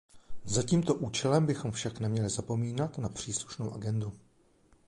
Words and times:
Za 0.45 0.63
tímto 0.63 0.95
účelem 0.95 1.45
bychom 1.45 1.71
však 1.71 1.99
neměli 1.99 2.29
zapomínat 2.29 2.97
na 2.97 3.09
příslušnou 3.09 3.73
agendu. 3.73 4.13